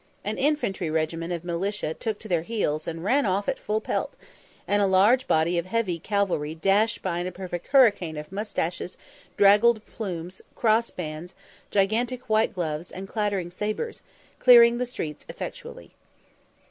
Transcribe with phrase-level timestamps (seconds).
[0.23, 4.15] An infantry regiment of militia took to their heels and ran off at full pelt,
[4.67, 8.97] and a large body of heavy cavalry dashed by in a perfect hurricane of moustaches,
[9.37, 11.35] draggled plumes, cross bands,
[11.69, 14.01] gigantic white gloves, and clattering sabres,
[14.39, 15.91] clearing the streets effectually.